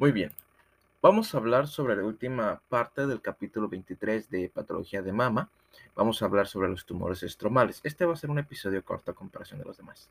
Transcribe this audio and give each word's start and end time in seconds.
Muy 0.00 0.12
bien. 0.12 0.32
Vamos 1.02 1.34
a 1.34 1.36
hablar 1.36 1.68
sobre 1.68 1.94
la 1.94 2.04
última 2.04 2.62
parte 2.70 3.06
del 3.06 3.20
capítulo 3.20 3.68
23 3.68 4.30
de 4.30 4.48
patología 4.48 5.02
de 5.02 5.12
mama. 5.12 5.50
Vamos 5.94 6.22
a 6.22 6.24
hablar 6.24 6.46
sobre 6.46 6.70
los 6.70 6.86
tumores 6.86 7.22
estromales. 7.22 7.82
Este 7.84 8.06
va 8.06 8.14
a 8.14 8.16
ser 8.16 8.30
un 8.30 8.38
episodio 8.38 8.82
corto 8.82 9.10
a 9.10 9.14
comparación 9.14 9.58
de 9.58 9.66
los 9.66 9.76
demás. 9.76 10.08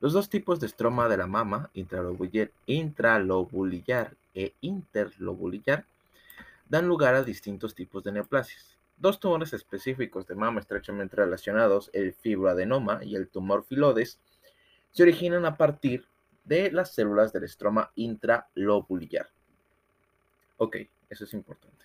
Los 0.00 0.14
dos 0.14 0.28
tipos 0.28 0.58
de 0.58 0.66
estroma 0.66 1.08
de 1.08 1.16
la 1.16 1.28
mama, 1.28 1.70
intralobular, 1.74 2.50
intralobular 2.66 4.16
e 4.34 4.52
interlobular, 4.62 5.84
dan 6.68 6.88
lugar 6.88 7.14
a 7.14 7.22
distintos 7.22 7.76
tipos 7.76 8.02
de 8.02 8.10
neoplasias. 8.10 8.76
Dos 8.96 9.20
tumores 9.20 9.52
específicos 9.52 10.26
de 10.26 10.34
mama 10.34 10.58
estrechamente 10.58 11.14
relacionados, 11.14 11.88
el 11.92 12.14
fibroadenoma 12.14 13.04
y 13.04 13.14
el 13.14 13.28
tumor 13.28 13.64
filodes, 13.64 14.18
se 14.90 15.04
originan 15.04 15.44
a 15.44 15.56
partir 15.56 16.04
de 16.48 16.72
las 16.72 16.94
células 16.94 17.32
del 17.32 17.44
estroma 17.44 17.92
intralobular. 17.94 19.28
Ok, 20.56 20.76
eso 21.10 21.24
es 21.24 21.34
importante. 21.34 21.84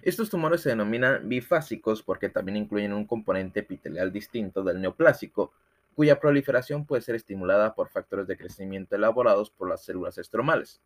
Estos 0.00 0.30
tumores 0.30 0.60
se 0.60 0.70
denominan 0.70 1.28
bifásicos 1.28 2.02
porque 2.02 2.28
también 2.28 2.56
incluyen 2.56 2.92
un 2.92 3.04
componente 3.04 3.60
epitelial 3.60 4.12
distinto 4.12 4.62
del 4.62 4.80
neoplásico, 4.80 5.52
cuya 5.96 6.20
proliferación 6.20 6.86
puede 6.86 7.02
ser 7.02 7.16
estimulada 7.16 7.74
por 7.74 7.88
factores 7.88 8.28
de 8.28 8.36
crecimiento 8.36 8.94
elaborados 8.94 9.50
por 9.50 9.68
las 9.68 9.84
células 9.84 10.16
estromales. 10.16 10.80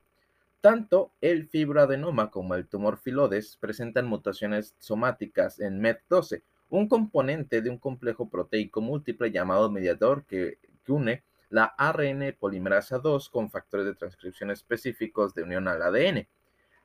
Tanto 0.62 1.10
el 1.20 1.46
fibroadenoma 1.48 2.30
como 2.30 2.54
el 2.54 2.66
tumor 2.66 2.96
filodes 2.96 3.58
presentan 3.60 4.06
mutaciones 4.06 4.74
somáticas 4.78 5.60
en 5.60 5.82
MET12, 5.82 6.42
un 6.70 6.88
componente 6.88 7.60
de 7.60 7.68
un 7.68 7.76
complejo 7.76 8.30
proteico 8.30 8.80
múltiple 8.80 9.30
llamado 9.30 9.70
mediador 9.70 10.24
que, 10.24 10.58
une 10.88 11.22
la 11.52 11.74
ARN 11.76 12.34
polimerasa 12.40 12.98
2 12.98 13.28
con 13.28 13.50
factores 13.50 13.84
de 13.84 13.94
transcripción 13.94 14.50
específicos 14.50 15.34
de 15.34 15.42
unión 15.42 15.68
al 15.68 15.82
ADN. 15.82 16.26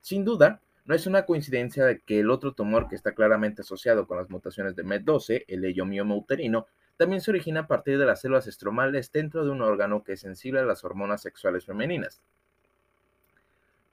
Sin 0.01 0.25
duda, 0.25 0.61
no 0.83 0.93
es 0.93 1.07
una 1.07 1.25
coincidencia 1.25 1.85
de 1.85 2.01
que 2.01 2.19
el 2.19 2.29
otro 2.29 2.53
tumor 2.53 2.89
que 2.89 2.95
está 2.95 3.13
claramente 3.13 3.61
asociado 3.61 4.07
con 4.07 4.17
las 4.17 4.29
mutaciones 4.29 4.75
de 4.75 4.83
MET12, 4.83 5.45
el 5.47 5.61
leiomioma 5.61 6.15
uterino, 6.15 6.67
también 6.97 7.21
se 7.21 7.31
origina 7.31 7.61
a 7.61 7.67
partir 7.67 7.97
de 7.97 8.05
las 8.05 8.19
células 8.19 8.45
estromales 8.47 9.09
dentro 9.11 9.45
de 9.45 9.51
un 9.51 9.61
órgano 9.61 10.03
que 10.03 10.13
es 10.13 10.19
sensible 10.19 10.59
a 10.59 10.65
las 10.65 10.83
hormonas 10.83 11.21
sexuales 11.21 11.65
femeninas. 11.65 12.21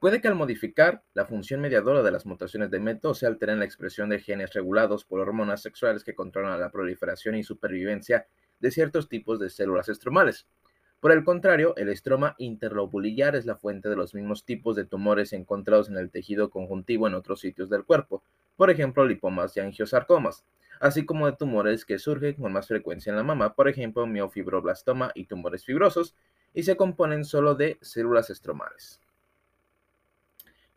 Puede 0.01 0.21
que 0.21 0.27
al 0.27 0.35
modificar 0.35 1.05
la 1.15 1.25
función 1.25 1.61
mediadora 1.61 2.03
de 2.03 2.11
las 2.11 2.27
mutaciones 2.27 2.71
de 2.73 2.81
MET12 2.81 3.15
se 3.15 3.27
alteren 3.27 3.61
la 3.61 3.65
expresión 3.65 4.09
de 4.09 4.19
genes 4.19 4.53
regulados 4.53 5.05
por 5.05 5.21
hormonas 5.21 5.63
sexuales 5.63 6.03
que 6.03 6.17
controlan 6.17 6.59
la 6.59 6.73
proliferación 6.73 7.37
y 7.37 7.45
supervivencia 7.45 8.27
de 8.59 8.71
ciertos 8.71 9.09
tipos 9.09 9.39
de 9.39 9.51
células 9.51 9.89
estromales. 9.89 10.49
Por 11.05 11.13
el 11.13 11.23
contrario, 11.23 11.77
el 11.77 11.91
estroma 11.91 12.35
interlobular 12.39 13.37
es 13.37 13.45
la 13.45 13.57
fuente 13.57 13.91
de 13.91 13.95
los 13.95 14.15
mismos 14.15 14.47
tipos 14.47 14.75
de 14.75 14.87
tumores 14.87 15.35
encontrados 15.35 15.91
en 15.91 15.99
el 15.99 16.11
tejido 16.11 16.49
conjuntivo 16.49 17.07
en 17.07 17.13
otros 17.13 17.41
sitios 17.41 17.69
del 17.69 17.85
cuerpo, 17.85 18.23
por 18.57 18.71
ejemplo, 18.71 19.05
lipomas 19.05 19.55
y 19.55 19.61
angiosarcomas, 19.61 20.47
así 20.81 21.05
como 21.05 21.27
de 21.27 21.37
tumores 21.37 21.85
que 21.85 21.99
surgen 21.99 22.37
con 22.37 22.55
más 22.55 22.69
frecuencia 22.69 23.11
en 23.11 23.17
la 23.17 23.23
mama, 23.23 23.53
por 23.53 23.69
ejemplo, 23.69 24.07
miofibroblastoma 24.07 25.13
y 25.15 25.27
tumores 25.27 25.67
fibrosos, 25.67 26.17
y 26.55 26.63
se 26.63 26.75
componen 26.75 27.27
solo 27.27 27.55
de 27.55 27.77
células 27.83 28.31
estromales. 28.31 28.99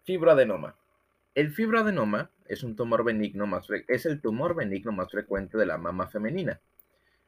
Fibroadenoma. 0.04 0.76
El 1.36 1.52
fibroadenoma 1.54 2.32
es, 2.48 2.66
es 3.88 4.06
el 4.06 4.20
tumor 4.20 4.56
benigno 4.56 4.92
más 4.92 5.10
frecuente 5.10 5.58
de 5.58 5.66
la 5.66 5.78
mama 5.78 6.08
femenina. 6.08 6.60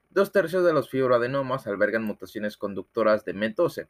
Dos 0.09 0.31
tercios 0.31 0.65
de 0.65 0.73
los 0.73 0.89
fibroadenomas 0.89 1.67
albergan 1.67 2.03
mutaciones 2.03 2.57
conductoras 2.57 3.25
de 3.25 3.35
MET12. 3.35 3.88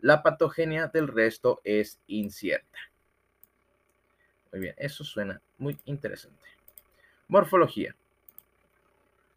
La 0.00 0.22
patogenia 0.22 0.88
del 0.88 1.08
resto 1.08 1.60
es 1.64 2.00
incierta. 2.06 2.78
Muy 4.52 4.60
bien, 4.60 4.74
eso 4.76 5.02
suena 5.02 5.40
muy 5.56 5.78
interesante. 5.86 6.46
Morfología. 7.28 7.96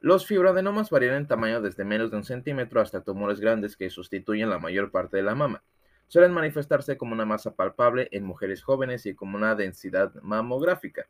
Los 0.02 0.28
fibroadenomas 0.28 0.90
varían 0.90 1.16
en 1.16 1.28
tamaño 1.28 1.62
desde 1.62 1.86
menos 1.86 2.12
de 2.12 2.18
un 2.18 2.26
centímetro 2.26 2.82
hasta 2.82 3.02
tumores 3.02 3.40
grandes 3.40 3.78
que 3.78 3.90
sustituyen 3.90 4.50
la 4.50 4.60
mayor 4.60 4.92
parte 4.92 5.18
de 5.18 5.24
la 5.24 5.36
mama. 5.36 5.64
Suelen 6.08 6.34
manifestarse 6.34 6.98
como 6.98 7.14
una 7.14 7.26
masa 7.26 7.56
palpable 7.56 8.10
en 8.12 8.26
mujeres 8.26 8.62
jóvenes 8.62 9.06
y 9.06 9.16
como 9.16 9.38
una 9.38 9.56
densidad 9.56 10.14
mamográfica. 10.22 11.08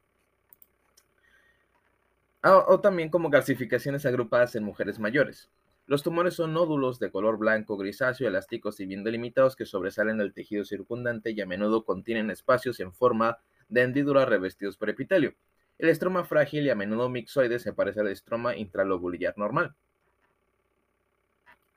Ah, 2.47 2.63
o 2.67 2.79
también 2.79 3.09
como 3.09 3.31
calcificaciones 3.31 4.06
agrupadas 4.06 4.56
en 4.56 4.63
mujeres 4.63 5.00
mayores. 5.00 5.50
Los 5.88 6.03
tumores 6.03 6.35
son 6.35 6.53
nódulos 6.53 7.00
de 7.00 7.09
color 7.09 7.39
blanco, 7.39 7.75
grisáceo, 7.75 8.28
elásticos 8.28 8.79
y 8.79 8.85
bien 8.85 9.03
delimitados 9.03 9.56
que 9.56 9.66
sobresalen 9.66 10.19
del 10.19 10.31
tejido 10.31 10.63
circundante 10.63 11.31
y 11.31 11.41
a 11.41 11.47
menudo 11.47 11.83
contienen 11.85 12.29
espacios 12.29 12.79
en 12.79 12.94
forma 12.94 13.39
de 13.67 13.81
hendidura 13.81 14.25
revestidos 14.25 14.78
por 14.78 14.91
epitelio. 14.91 15.33
El 15.79 15.89
estroma 15.89 16.23
frágil 16.23 16.67
y 16.67 16.69
a 16.69 16.75
menudo 16.75 17.09
mixoide 17.09 17.57
se 17.57 17.73
parece 17.73 18.01
al 18.01 18.09
estroma 18.09 18.56
intralobular 18.56 19.35
normal. 19.39 19.73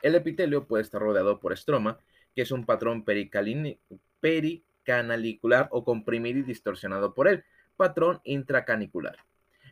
El 0.02 0.16
epitelio 0.16 0.66
puede 0.66 0.82
estar 0.82 1.00
rodeado 1.00 1.40
por 1.40 1.54
estroma 1.54 1.98
que 2.34 2.42
es 2.42 2.52
un 2.52 2.66
patrón 2.66 3.06
pericanalicular 4.20 5.68
o 5.70 5.82
comprimido 5.82 6.40
y 6.40 6.42
distorsionado 6.42 7.14
por 7.14 7.26
él, 7.26 7.42
patrón 7.78 8.20
intracanicular. 8.24 9.16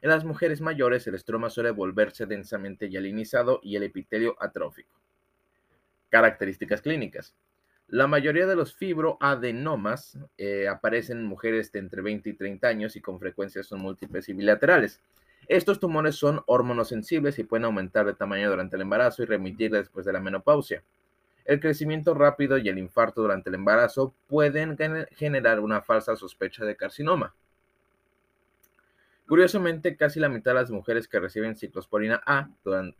En 0.06 0.10
las 0.10 0.24
mujeres 0.24 0.60
mayores, 0.60 1.04
el 1.08 1.16
estroma 1.16 1.50
suele 1.50 1.72
volverse 1.72 2.26
densamente 2.26 2.88
hialinizado 2.88 3.58
y 3.60 3.74
el 3.74 3.82
epitelio 3.82 4.36
atrófico. 4.38 4.94
Características 6.10 6.80
clínicas. 6.80 7.34
La 7.88 8.06
mayoría 8.06 8.46
de 8.46 8.54
los 8.54 8.72
fibroadenomas 8.72 10.16
eh, 10.38 10.68
aparecen 10.68 11.18
en 11.18 11.24
mujeres 11.24 11.72
de 11.72 11.80
entre 11.80 12.02
20 12.02 12.30
y 12.30 12.34
30 12.34 12.68
años 12.68 12.94
y 12.94 13.00
con 13.00 13.18
frecuencia 13.18 13.64
son 13.64 13.80
múltiples 13.80 14.28
y 14.28 14.32
bilaterales. 14.34 15.00
Estos 15.48 15.80
tumores 15.80 16.14
son 16.14 16.40
hormonosensibles 16.46 17.40
y 17.40 17.42
pueden 17.42 17.64
aumentar 17.64 18.06
de 18.06 18.14
tamaño 18.14 18.48
durante 18.48 18.76
el 18.76 18.82
embarazo 18.82 19.24
y 19.24 19.26
remitir 19.26 19.72
después 19.72 20.06
de 20.06 20.12
la 20.12 20.20
menopausia. 20.20 20.84
El 21.44 21.58
crecimiento 21.58 22.14
rápido 22.14 22.58
y 22.58 22.68
el 22.68 22.78
infarto 22.78 23.22
durante 23.22 23.48
el 23.48 23.56
embarazo 23.56 24.14
pueden 24.28 24.76
generar 25.16 25.58
una 25.58 25.82
falsa 25.82 26.14
sospecha 26.14 26.64
de 26.64 26.76
carcinoma. 26.76 27.34
Curiosamente, 29.26 29.96
casi 29.96 30.20
la 30.20 30.28
mitad 30.28 30.52
de 30.52 30.60
las 30.60 30.70
mujeres 30.70 31.08
que 31.08 31.18
reciben 31.18 31.56
ciclosporina 31.56 32.22
A 32.26 32.48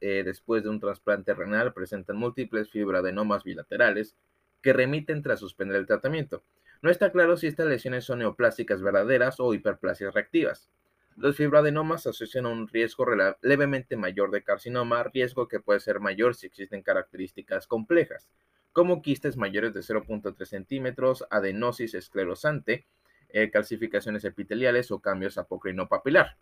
eh, 0.00 0.22
después 0.24 0.64
de 0.64 0.70
un 0.70 0.80
trasplante 0.80 1.32
renal 1.34 1.72
presentan 1.72 2.16
múltiples 2.16 2.68
fibroadenomas 2.68 3.44
bilaterales 3.44 4.16
que 4.60 4.72
remiten 4.72 5.22
tras 5.22 5.38
suspender 5.38 5.76
el 5.76 5.86
tratamiento. 5.86 6.42
No 6.82 6.90
está 6.90 7.12
claro 7.12 7.36
si 7.36 7.46
estas 7.46 7.68
lesiones 7.68 8.04
son 8.04 8.18
neoplásicas 8.18 8.82
verdaderas 8.82 9.38
o 9.38 9.54
hiperplasias 9.54 10.14
reactivas. 10.14 10.68
Los 11.16 11.36
fibroadenomas 11.36 12.08
asocian 12.08 12.46
a 12.46 12.50
un 12.50 12.66
riesgo 12.66 13.06
levemente 13.40 13.96
mayor 13.96 14.32
de 14.32 14.42
carcinoma, 14.42 15.04
riesgo 15.04 15.46
que 15.46 15.60
puede 15.60 15.78
ser 15.78 16.00
mayor 16.00 16.34
si 16.34 16.48
existen 16.48 16.82
características 16.82 17.68
complejas, 17.68 18.28
como 18.72 19.00
quistes 19.00 19.36
mayores 19.36 19.72
de 19.72 19.80
0.3 19.80 20.44
centímetros, 20.44 21.24
adenosis 21.30 21.94
esclerosante, 21.94 22.84
eh, 23.30 23.50
calcificaciones 23.50 24.24
epiteliales 24.24 24.90
o 24.90 25.00
cambios 25.00 25.38
apocrino 25.38 25.88
papilar. 25.88 26.36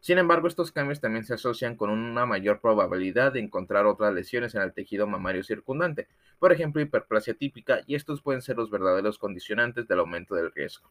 Sin 0.00 0.18
embargo, 0.18 0.48
estos 0.48 0.70
cambios 0.70 1.00
también 1.00 1.24
se 1.24 1.32
asocian 1.34 1.76
con 1.76 1.88
una 1.88 2.26
mayor 2.26 2.60
probabilidad 2.60 3.32
de 3.32 3.40
encontrar 3.40 3.86
otras 3.86 4.12
lesiones 4.12 4.54
en 4.54 4.60
el 4.60 4.74
tejido 4.74 5.06
mamario 5.06 5.42
circundante, 5.42 6.08
por 6.38 6.52
ejemplo, 6.52 6.82
hiperplasia 6.82 7.32
típica, 7.32 7.80
y 7.86 7.94
estos 7.94 8.20
pueden 8.20 8.42
ser 8.42 8.56
los 8.56 8.70
verdaderos 8.70 9.18
condicionantes 9.18 9.88
del 9.88 10.00
aumento 10.00 10.34
del 10.34 10.52
riesgo. 10.52 10.90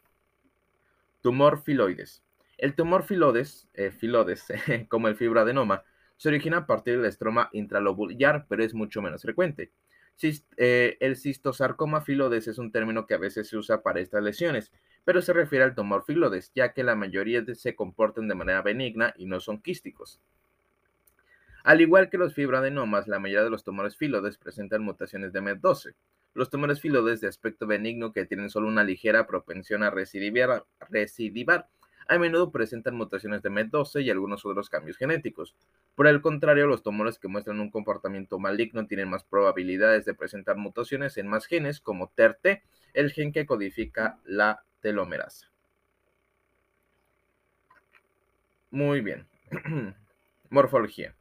Tumor 1.22 1.62
filoides. 1.62 2.24
El 2.58 2.74
tumor 2.74 3.04
filodes, 3.04 3.68
eh, 3.76 3.92
como 4.90 5.08
el 5.08 5.16
fibroadenoma, 5.16 5.84
se 6.18 6.30
origina 6.30 6.58
a 6.58 6.66
partir 6.66 6.98
del 6.98 7.06
estroma 7.06 7.50
intralobular, 7.54 8.46
pero 8.50 8.64
es 8.64 8.74
mucho 8.74 9.02
menos 9.02 9.22
frecuente. 9.22 9.72
Eh, 10.58 10.98
el 11.00 11.18
cistosarcoma 11.18 12.02
filodes 12.02 12.48
es 12.48 12.58
un 12.58 12.72
término 12.72 13.06
que 13.06 13.16
a 13.16 13.18
veces 13.18 13.50
se 13.50 13.58
usa 13.58 13.82
para 13.82 14.00
estas 14.00 14.24
lesiones, 14.24 14.72
pero 15.06 15.22
se 15.22 15.34
refiere 15.34 15.66
al 15.66 15.76
tumor 15.76 16.04
filodes, 16.06 16.52
ya 16.56 16.74
que 16.74 16.84
la 16.84 16.96
mayoría 16.96 17.44
se 17.56 17.76
comportan 17.76 18.28
de 18.28 18.36
manera 18.36 18.62
benigna 18.62 19.14
y 19.18 19.26
no 19.26 19.40
son 19.40 19.62
quísticos. 19.62 20.20
Al 21.64 21.82
igual 21.82 22.10
que 22.10 22.18
los 22.18 22.34
fibroadenomas, 22.34 23.08
la 23.08 23.20
mayoría 23.20 23.44
de 23.44 23.50
los 23.50 23.64
tumores 23.64 23.96
filodes 23.96 24.38
presentan 24.38 24.84
mutaciones 24.84 25.32
de 25.32 25.42
MET12. 25.42 25.94
Los 26.34 26.50
tumores 26.50 26.82
filodes 26.82 27.22
de 27.22 27.28
aspecto 27.28 27.68
benigno 27.68 28.12
que 28.12 28.26
tienen 28.26 28.50
solo 28.50 28.68
una 28.68 28.84
ligera 28.84 29.28
propensión 29.28 29.84
a 29.84 29.90
recidivar 29.92 30.66
a 32.08 32.18
menudo 32.18 32.52
presentan 32.52 32.96
mutaciones 32.96 33.42
de 33.42 33.50
MET12 33.50 34.04
y 34.04 34.10
algunos 34.10 34.46
otros 34.46 34.70
cambios 34.70 34.98
genéticos. 34.98 35.56
Por 35.96 36.08
el 36.08 36.22
contrario, 36.22 36.68
los 36.68 36.84
tumores 36.84 37.18
que 37.18 37.28
muestran 37.28 37.60
un 37.60 37.72
comportamiento 37.72 38.40
maligno 38.40 38.86
tienen 38.88 39.10
más 39.10 39.24
probabilidades 39.24 40.06
de 40.06 40.14
presentar 40.14 40.58
mutaciones 40.58 41.18
en 41.18 41.28
más 41.28 41.46
genes, 41.46 41.80
como 41.80 42.12
TERT, 42.14 42.62
el 42.94 43.12
gen 43.12 43.32
que 43.32 43.46
codifica 43.46 44.20
la 44.26 44.64
telomerasa. 44.84 45.50
Muy 48.70 49.02
bien. 49.02 49.26
Morfología. 50.50 51.16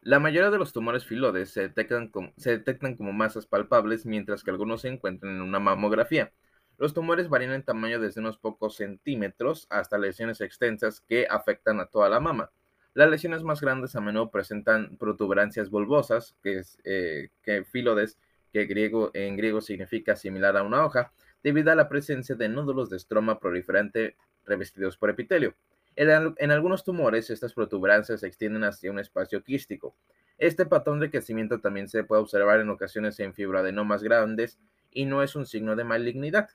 La 0.00 0.20
mayoría 0.20 0.50
de 0.50 0.58
los 0.58 0.72
tumores 0.72 1.04
filodes 1.04 1.50
se 1.50 1.62
detectan, 1.62 2.08
como, 2.08 2.32
se 2.36 2.52
detectan 2.52 2.96
como 2.96 3.12
masas 3.12 3.46
palpables, 3.46 4.06
mientras 4.06 4.44
que 4.44 4.50
algunos 4.50 4.82
se 4.82 4.88
encuentran 4.88 5.34
en 5.34 5.42
una 5.42 5.58
mamografía. 5.58 6.32
Los 6.78 6.94
tumores 6.94 7.28
varían 7.28 7.52
en 7.52 7.64
tamaño 7.64 7.98
desde 7.98 8.20
unos 8.20 8.38
pocos 8.38 8.76
centímetros 8.76 9.66
hasta 9.68 9.98
lesiones 9.98 10.40
extensas 10.40 11.00
que 11.00 11.26
afectan 11.28 11.80
a 11.80 11.86
toda 11.86 12.08
la 12.08 12.20
mama. 12.20 12.52
Las 12.94 13.10
lesiones 13.10 13.42
más 13.42 13.60
grandes 13.60 13.96
a 13.96 14.00
menudo 14.00 14.30
presentan 14.30 14.96
protuberancias 14.96 15.70
bulbosas, 15.70 16.36
que 16.42 16.58
es 16.58 16.78
eh, 16.84 17.30
que 17.42 17.64
filodes, 17.64 18.16
que 18.52 18.64
griego, 18.66 19.10
en 19.14 19.36
griego 19.36 19.60
significa 19.60 20.14
similar 20.14 20.56
a 20.56 20.62
una 20.62 20.84
hoja, 20.84 21.12
debido 21.42 21.72
a 21.72 21.74
la 21.74 21.88
presencia 21.88 22.34
de 22.34 22.48
nódulos 22.48 22.90
de 22.90 22.96
estroma 22.96 23.38
proliferante 23.38 24.16
revestidos 24.44 24.96
por 24.96 25.10
epitelio. 25.10 25.54
En, 25.96 26.50
algunos 26.52 26.84
tumores, 26.84 27.28
estas 27.28 27.54
protuberancias 27.54 28.20
se 28.20 28.26
extienden 28.28 28.62
hacia 28.62 28.90
un 28.90 29.00
espacio 29.00 29.42
quístico. 29.42 29.96
Este 30.38 30.64
patrón 30.64 31.00
de 31.00 31.10
crecimiento 31.10 31.60
también 31.60 31.88
se 31.88 32.04
puede 32.04 32.22
observar 32.22 32.60
en 32.60 32.70
ocasiones 32.70 33.18
en 33.18 33.34
fibroadenomas 33.34 34.04
grandes 34.04 34.60
y 34.92 35.06
no 35.06 35.24
es 35.24 35.34
un 35.34 35.44
signo 35.44 35.74
de 35.74 35.82
malignidad. 35.82 36.50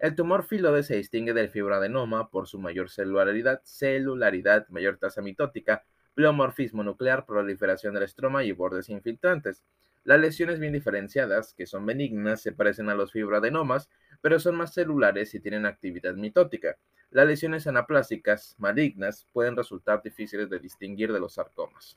El 0.00 0.16
tumor 0.16 0.42
filoide 0.42 0.82
se 0.82 0.96
distingue 0.96 1.34
del 1.34 1.50
fibroadenoma 1.50 2.30
por 2.30 2.48
su 2.48 2.58
mayor 2.58 2.90
celularidad, 2.90 3.60
celularidad, 3.64 4.66
mayor 4.70 4.96
tasa 4.96 5.22
mitótica, 5.22 5.84
pleomorfismo 6.14 6.82
nuclear, 6.82 7.26
proliferación 7.26 7.94
del 7.94 8.02
estroma 8.02 8.42
y 8.42 8.50
bordes 8.50 8.88
infiltrantes. 8.88 9.62
Las 10.04 10.20
lesiones 10.20 10.58
bien 10.58 10.72
diferenciadas, 10.72 11.52
que 11.54 11.66
son 11.66 11.84
benignas, 11.84 12.40
se 12.40 12.52
parecen 12.52 12.88
a 12.88 12.94
los 12.94 13.12
fibroadenomas, 13.12 13.90
pero 14.22 14.40
son 14.40 14.56
más 14.56 14.72
celulares 14.72 15.34
y 15.34 15.40
tienen 15.40 15.66
actividad 15.66 16.14
mitótica. 16.14 16.76
Las 17.10 17.26
lesiones 17.26 17.66
anaplásicas 17.66 18.54
malignas 18.58 19.26
pueden 19.32 19.56
resultar 19.56 20.02
difíciles 20.02 20.48
de 20.48 20.58
distinguir 20.58 21.12
de 21.12 21.20
los 21.20 21.34
sarcomas. 21.34 21.96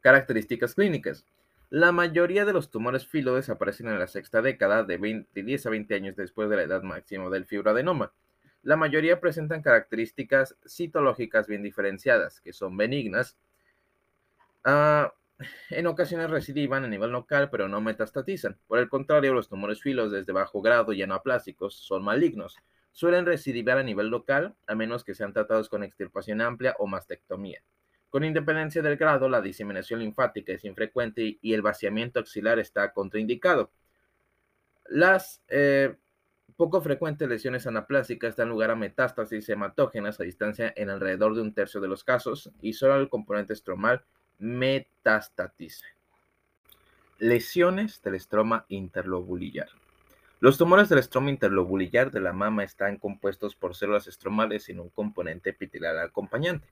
Características 0.00 0.74
clínicas. 0.74 1.24
La 1.70 1.90
mayoría 1.90 2.44
de 2.44 2.52
los 2.52 2.70
tumores 2.70 3.06
filoides 3.06 3.48
aparecen 3.48 3.88
en 3.88 3.98
la 3.98 4.06
sexta 4.06 4.42
década, 4.42 4.84
de, 4.84 5.24
10 5.32 5.66
a 5.66 5.70
20 5.70 5.94
años 5.94 6.16
después 6.16 6.50
de 6.50 6.56
la 6.56 6.62
edad 6.64 6.82
máxima 6.82 7.30
del 7.30 7.46
fibroadenoma. 7.46 8.12
La 8.62 8.76
mayoría 8.76 9.20
presentan 9.20 9.62
características 9.62 10.56
citológicas 10.66 11.46
bien 11.46 11.62
diferenciadas, 11.62 12.40
que 12.42 12.52
son 12.52 12.76
benignas. 12.76 13.38
Ah, 14.64 15.14
en 15.70 15.86
ocasiones 15.86 16.30
recidivan 16.30 16.84
a 16.84 16.88
nivel 16.88 17.10
local, 17.10 17.50
pero 17.50 17.68
no 17.68 17.80
metastatizan. 17.80 18.58
Por 18.66 18.78
el 18.78 18.88
contrario, 18.88 19.34
los 19.34 19.48
tumores 19.48 19.80
filoides 19.80 20.26
de 20.26 20.32
bajo 20.32 20.60
grado 20.62 20.92
y 20.92 21.02
anaplásicos 21.02 21.74
son 21.74 22.04
malignos 22.04 22.56
suelen 22.92 23.26
recidivar 23.26 23.78
a 23.78 23.82
nivel 23.82 24.08
local, 24.08 24.54
a 24.66 24.74
menos 24.74 25.02
que 25.02 25.14
sean 25.14 25.32
tratados 25.32 25.68
con 25.68 25.82
extirpación 25.82 26.40
amplia 26.40 26.76
o 26.78 26.86
mastectomía. 26.86 27.62
Con 28.10 28.24
independencia 28.24 28.82
del 28.82 28.98
grado, 28.98 29.28
la 29.28 29.40
diseminación 29.40 30.00
linfática 30.00 30.52
es 30.52 30.64
infrecuente 30.64 31.38
y 31.40 31.54
el 31.54 31.62
vaciamiento 31.62 32.20
axilar 32.20 32.58
está 32.58 32.92
contraindicado. 32.92 33.72
Las 34.84 35.42
eh, 35.48 35.96
poco 36.56 36.82
frecuentes 36.82 37.26
lesiones 37.26 37.66
anaplásicas 37.66 38.36
dan 38.36 38.50
lugar 38.50 38.70
a 38.70 38.76
metástasis 38.76 39.48
hematógenas 39.48 40.20
a 40.20 40.24
distancia 40.24 40.72
en 40.76 40.90
alrededor 40.90 41.34
de 41.34 41.40
un 41.40 41.54
tercio 41.54 41.80
de 41.80 41.88
los 41.88 42.04
casos 42.04 42.50
y 42.60 42.74
solo 42.74 42.96
el 42.96 43.08
componente 43.08 43.54
estromal 43.54 44.04
metastatiza. 44.42 45.86
Lesiones 47.20 48.02
del 48.02 48.16
estroma 48.16 48.64
interlobulillar. 48.66 49.68
Los 50.40 50.58
tumores 50.58 50.88
del 50.88 50.98
estroma 50.98 51.30
interlobulillar 51.30 52.10
de 52.10 52.18
la 52.18 52.32
mama 52.32 52.64
están 52.64 52.96
compuestos 52.96 53.54
por 53.54 53.76
células 53.76 54.08
estromales 54.08 54.64
sin 54.64 54.80
un 54.80 54.88
componente 54.88 55.50
epitelial 55.50 55.96
acompañante. 56.00 56.66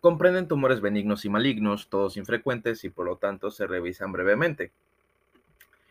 Comprenden 0.00 0.48
tumores 0.48 0.80
benignos 0.80 1.26
y 1.26 1.28
malignos, 1.28 1.90
todos 1.90 2.16
infrecuentes 2.16 2.84
y 2.84 2.88
por 2.88 3.04
lo 3.04 3.16
tanto 3.16 3.50
se 3.50 3.66
revisan 3.66 4.10
brevemente. 4.10 4.72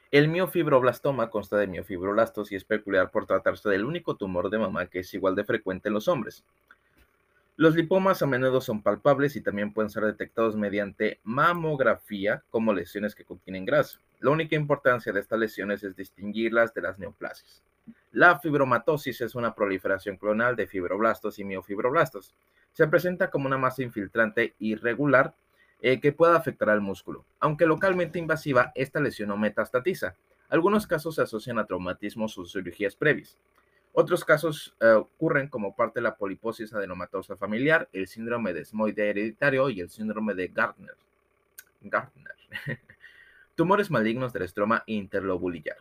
El 0.09 0.29
miofibroblastoma 0.29 1.29
consta 1.29 1.57
de 1.57 1.67
miofibroblastos 1.67 2.51
y 2.51 2.55
es 2.55 2.63
peculiar 2.63 3.11
por 3.11 3.27
tratarse 3.27 3.69
del 3.69 3.85
único 3.85 4.15
tumor 4.15 4.49
de 4.49 4.57
mama 4.57 4.87
que 4.87 4.99
es 4.99 5.13
igual 5.13 5.35
de 5.35 5.43
frecuente 5.43 5.89
en 5.89 5.93
los 5.93 6.07
hombres. 6.07 6.43
Los 7.59 7.73
lipomas 7.73 8.21
a 8.21 8.27
menudo 8.27 8.61
son 8.61 8.83
palpables 8.83 9.35
y 9.35 9.41
también 9.41 9.73
pueden 9.73 9.89
ser 9.89 10.03
detectados 10.03 10.55
mediante 10.55 11.19
mamografía 11.23 12.43
como 12.51 12.71
lesiones 12.71 13.15
que 13.15 13.25
contienen 13.25 13.65
grasa. 13.65 13.99
La 14.19 14.29
única 14.29 14.55
importancia 14.55 15.11
de 15.11 15.19
estas 15.19 15.39
lesiones 15.39 15.83
es 15.83 15.95
distinguirlas 15.95 16.75
de 16.75 16.83
las 16.83 16.99
neoplasias. 16.99 17.63
La 18.11 18.37
fibromatosis 18.37 19.21
es 19.21 19.33
una 19.33 19.55
proliferación 19.55 20.17
clonal 20.17 20.55
de 20.55 20.67
fibroblastos 20.67 21.39
y 21.39 21.45
miofibroblastos. 21.45 22.35
Se 22.73 22.87
presenta 22.87 23.31
como 23.31 23.47
una 23.47 23.57
masa 23.57 23.81
infiltrante 23.81 24.53
irregular 24.59 25.33
eh, 25.81 25.99
que 25.99 26.11
puede 26.11 26.37
afectar 26.37 26.69
al 26.69 26.81
músculo. 26.81 27.25
Aunque 27.39 27.65
localmente 27.65 28.19
invasiva, 28.19 28.71
esta 28.75 28.99
lesión 28.99 29.29
no 29.29 29.37
metastatiza. 29.37 30.13
Algunos 30.49 30.85
casos 30.85 31.15
se 31.15 31.23
asocian 31.23 31.57
a 31.57 31.65
traumatismos 31.65 32.37
o 32.37 32.45
cirugías 32.45 32.95
previas. 32.95 33.35
Otros 33.99 34.23
casos 34.23 34.75
eh, 34.79 34.91
ocurren 34.91 35.47
como 35.47 35.75
parte 35.75 35.97
de 35.97 36.03
la 36.03 36.17
poliposis 36.17 36.71
adenomatosa 36.71 37.35
familiar, 37.35 37.89
el 37.91 38.05
síndrome 38.05 38.53
de 38.53 38.59
desmoide 38.59 39.09
hereditario 39.09 39.71
y 39.71 39.81
el 39.81 39.89
síndrome 39.89 40.35
de 40.35 40.49
Gardner. 40.49 40.95
Gardner. 41.81 42.35
tumores 43.55 43.89
malignos 43.89 44.33
del 44.33 44.43
estroma 44.43 44.83
interlobulillar. 44.85 45.77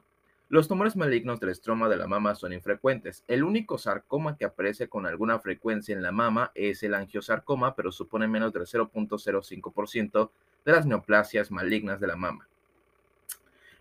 Los 0.48 0.66
tumores 0.66 0.96
malignos 0.96 1.40
del 1.40 1.50
estroma 1.50 1.90
de 1.90 1.98
la 1.98 2.06
mama 2.06 2.34
son 2.34 2.54
infrecuentes. 2.54 3.22
El 3.28 3.44
único 3.44 3.76
sarcoma 3.76 4.38
que 4.38 4.46
aparece 4.46 4.88
con 4.88 5.04
alguna 5.04 5.38
frecuencia 5.38 5.94
en 5.94 6.02
la 6.02 6.10
mama 6.10 6.52
es 6.54 6.82
el 6.84 6.94
angiosarcoma, 6.94 7.74
pero 7.74 7.92
supone 7.92 8.26
menos 8.26 8.50
del 8.50 8.62
0.05% 8.62 10.30
de 10.64 10.72
las 10.72 10.86
neoplasias 10.86 11.50
malignas 11.50 12.00
de 12.00 12.06
la 12.06 12.16
mama. 12.16 12.48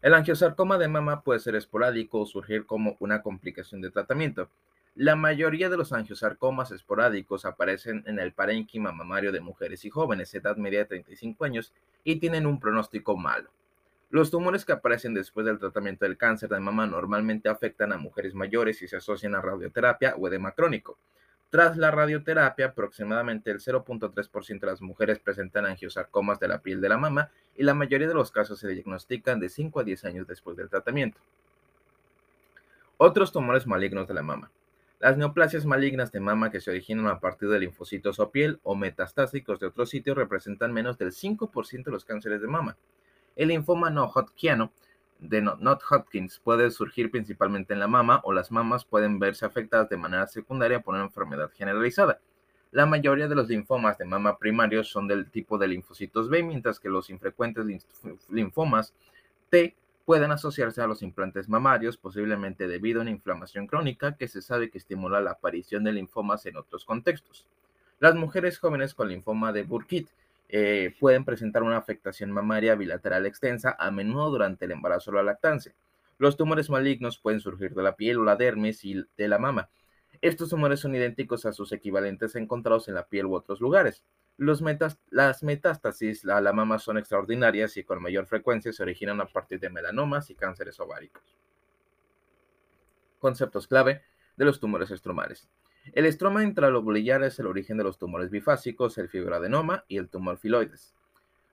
El 0.05 0.13
angiosarcoma 0.13 0.77
de 0.77 0.87
mama 0.87 1.23
puede 1.23 1.39
ser 1.39 1.55
esporádico 1.55 2.19
o 2.19 2.25
surgir 2.27 2.67
como 2.67 2.95
una 2.99 3.23
complicación 3.23 3.81
de 3.81 3.89
tratamiento. 3.89 4.51
La 4.93 5.15
mayoría 5.15 5.67
de 5.67 5.77
los 5.77 5.93
angiosarcomas 5.93 6.69
esporádicos 6.69 7.43
aparecen 7.43 8.03
en 8.05 8.19
el 8.19 8.31
parénquima 8.31 8.91
mamario 8.91 9.31
de 9.31 9.39
mujeres 9.39 9.83
y 9.83 9.89
jóvenes, 9.89 10.31
edad 10.35 10.57
media 10.57 10.77
de 10.77 10.85
35 10.85 11.43
años, 11.45 11.73
y 12.03 12.17
tienen 12.17 12.45
un 12.45 12.59
pronóstico 12.59 13.17
malo. 13.17 13.49
Los 14.11 14.29
tumores 14.29 14.63
que 14.63 14.73
aparecen 14.73 15.15
después 15.15 15.43
del 15.43 15.57
tratamiento 15.57 16.05
del 16.05 16.17
cáncer 16.17 16.49
de 16.49 16.59
mama 16.59 16.85
normalmente 16.85 17.49
afectan 17.49 17.91
a 17.91 17.97
mujeres 17.97 18.35
mayores 18.35 18.83
y 18.83 18.87
se 18.87 18.97
asocian 18.97 19.33
a 19.33 19.41
radioterapia 19.41 20.13
o 20.19 20.27
edema 20.27 20.51
crónico. 20.51 20.99
Tras 21.55 21.77
la 21.77 21.89
radioterapia, 21.89 22.65
aproximadamente 22.65 23.49
el 23.49 23.61
0.3% 23.61 24.59
de 24.59 24.67
las 24.67 24.81
mujeres 24.81 25.19
presentan 25.19 25.65
angiosarcomas 25.65 26.37
de 26.37 26.49
la 26.49 26.59
piel 26.59 26.81
de 26.81 26.89
la 26.89 26.97
mama 26.97 27.31
y 27.55 27.63
la 27.63 27.73
mayoría 27.73 28.09
de 28.09 28.13
los 28.13 28.29
casos 28.29 28.59
se 28.59 28.67
diagnostican 28.67 29.39
de 29.39 29.47
5 29.47 29.79
a 29.79 29.85
10 29.85 30.03
años 30.03 30.27
después 30.27 30.57
del 30.57 30.67
tratamiento. 30.67 31.17
Otros 32.97 33.31
tumores 33.31 33.65
malignos 33.67 34.05
de 34.05 34.15
la 34.15 34.21
mama. 34.21 34.51
Las 34.99 35.15
neoplasias 35.15 35.65
malignas 35.65 36.11
de 36.11 36.19
mama 36.19 36.51
que 36.51 36.59
se 36.59 36.71
originan 36.71 37.07
a 37.07 37.21
partir 37.21 37.47
de 37.47 37.61
linfocitos 37.61 38.19
o 38.19 38.31
piel 38.31 38.59
o 38.63 38.75
metastásicos 38.75 39.57
de 39.61 39.67
otros 39.67 39.89
sitios 39.89 40.17
representan 40.17 40.73
menos 40.73 40.97
del 40.97 41.13
5% 41.13 41.85
de 41.85 41.91
los 41.91 42.03
cánceres 42.03 42.41
de 42.41 42.47
mama. 42.47 42.75
El 43.37 43.47
linfoma 43.47 43.89
no 43.89 44.11
hodgkiniano 44.13 44.73
de 45.19 45.41
not 45.41 45.81
Hodgkins 45.89 46.39
puede 46.39 46.69
surgir 46.71 47.09
principalmente 47.09 47.73
en 47.73 47.79
la 47.79 47.87
mama 47.87 48.21
o 48.23 48.33
las 48.33 48.51
mamas 48.51 48.85
pueden 48.85 49.19
verse 49.19 49.45
afectadas 49.45 49.89
de 49.89 49.97
manera 49.97 50.27
secundaria 50.27 50.81
por 50.81 50.95
una 50.95 51.05
enfermedad 51.05 51.51
generalizada. 51.55 52.19
La 52.71 52.85
mayoría 52.85 53.27
de 53.27 53.35
los 53.35 53.47
linfomas 53.47 53.97
de 53.97 54.05
mama 54.05 54.37
primarios 54.37 54.89
son 54.89 55.07
del 55.07 55.31
tipo 55.31 55.57
de 55.57 55.67
linfocitos 55.67 56.29
B, 56.29 56.43
mientras 56.43 56.79
que 56.79 56.89
los 56.89 57.09
infrecuentes 57.09 57.65
linfomas 58.29 58.93
T 59.49 59.75
pueden 60.05 60.31
asociarse 60.31 60.81
a 60.81 60.87
los 60.87 61.01
implantes 61.01 61.49
mamarios, 61.49 61.97
posiblemente 61.97 62.67
debido 62.67 62.99
a 62.99 63.03
una 63.03 63.11
inflamación 63.11 63.65
crónica 63.65 64.15
que 64.15 64.27
se 64.27 64.41
sabe 64.41 64.69
que 64.69 64.77
estimula 64.77 65.21
la 65.21 65.31
aparición 65.31 65.83
de 65.83 65.93
linfomas 65.93 66.45
en 66.45 66.57
otros 66.57 66.85
contextos. 66.85 67.47
Las 67.99 68.13
mujeres 68.15 68.59
jóvenes 68.59 68.93
con 68.93 69.07
linfoma 69.07 69.53
de 69.53 69.63
Burkitt 69.63 70.09
eh, 70.57 70.95
pueden 71.01 71.25
presentar 71.25 71.63
una 71.63 71.75
afectación 71.75 72.31
mamaria 72.31 72.75
bilateral 72.75 73.25
extensa, 73.25 73.75
a 73.77 73.91
menudo 73.91 74.29
durante 74.29 74.63
el 74.63 74.71
embarazo 74.71 75.11
o 75.11 75.15
la 75.15 75.21
lactancia. 75.21 75.75
Los 76.17 76.37
tumores 76.37 76.69
malignos 76.69 77.19
pueden 77.19 77.41
surgir 77.41 77.73
de 77.73 77.83
la 77.83 77.97
piel 77.97 78.19
o 78.19 78.23
la 78.23 78.37
dermis 78.37 78.85
y 78.85 79.03
de 79.17 79.27
la 79.27 79.37
mama. 79.37 79.69
Estos 80.21 80.47
tumores 80.47 80.79
son 80.79 80.95
idénticos 80.95 81.45
a 81.45 81.51
sus 81.51 81.73
equivalentes 81.73 82.37
encontrados 82.37 82.87
en 82.87 82.93
la 82.93 83.05
piel 83.05 83.25
u 83.25 83.35
otros 83.35 83.59
lugares. 83.59 84.05
las 84.37 85.43
metástasis 85.43 86.25
a 86.25 86.39
la 86.39 86.53
mama 86.53 86.79
son 86.79 86.99
extraordinarias 86.99 87.75
y 87.75 87.83
con 87.83 88.01
mayor 88.01 88.25
frecuencia 88.25 88.71
se 88.71 88.81
originan 88.81 89.19
a 89.19 89.25
partir 89.25 89.59
de 89.59 89.69
melanomas 89.69 90.29
y 90.29 90.35
cánceres 90.35 90.79
ováricos. 90.79 91.37
Conceptos 93.19 93.67
clave 93.67 94.03
de 94.37 94.45
los 94.45 94.61
tumores 94.61 94.89
estromales. 94.89 95.49
El 95.93 96.05
estroma 96.05 96.43
intralobulillar 96.43 97.23
es 97.23 97.39
el 97.39 97.47
origen 97.47 97.77
de 97.77 97.83
los 97.83 97.97
tumores 97.97 98.31
bifásicos, 98.31 98.97
el 98.97 99.07
fibroadenoma 99.07 99.85
y 99.87 99.97
el 99.97 100.09
tumor 100.09 100.37
filoides. 100.37 100.95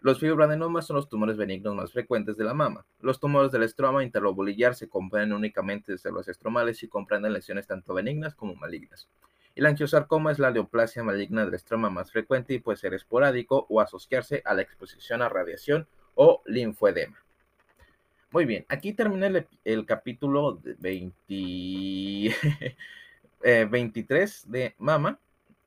Los 0.00 0.18
fibroadenomas 0.18 0.86
son 0.86 0.96
los 0.96 1.08
tumores 1.08 1.36
benignos 1.36 1.76
más 1.76 1.92
frecuentes 1.92 2.36
de 2.36 2.44
la 2.44 2.54
mama. 2.54 2.84
Los 3.00 3.20
tumores 3.20 3.52
del 3.52 3.62
estroma 3.62 4.02
interlobulillar 4.02 4.74
se 4.74 4.88
comprenden 4.88 5.34
únicamente 5.36 5.92
de 5.92 5.98
células 5.98 6.26
estromales 6.28 6.82
y 6.82 6.88
comprenden 6.88 7.32
lesiones 7.32 7.68
tanto 7.68 7.94
benignas 7.94 8.34
como 8.34 8.56
malignas. 8.56 9.08
El 9.54 9.66
angiosarcoma 9.66 10.32
es 10.32 10.38
la 10.38 10.50
neoplasia 10.50 11.04
maligna 11.04 11.44
del 11.44 11.54
estroma 11.54 11.90
más 11.90 12.10
frecuente 12.10 12.54
y 12.54 12.58
puede 12.58 12.78
ser 12.78 12.94
esporádico 12.94 13.66
o 13.68 13.80
asociarse 13.80 14.42
a 14.44 14.54
la 14.54 14.62
exposición 14.62 15.22
a 15.22 15.28
radiación 15.28 15.86
o 16.14 16.42
linfoedema. 16.46 17.18
Muy 18.30 18.46
bien, 18.46 18.64
aquí 18.70 18.94
termina 18.94 19.26
el, 19.26 19.46
el 19.64 19.84
capítulo 19.84 20.58
20, 20.78 22.34
eh, 23.42 23.66
23 23.70 24.50
de 24.50 24.75
Mama, 24.78 25.18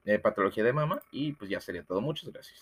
eh, 0.05 0.19
Patología 0.19 0.63
de 0.63 0.73
Mama, 0.73 1.01
y 1.11 1.33
pues 1.33 1.49
ya 1.49 1.59
sería 1.59 1.83
todo. 1.83 2.01
Muchas 2.01 2.31
gracias. 2.31 2.53